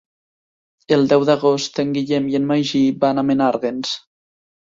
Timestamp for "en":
1.83-1.91, 2.41-2.49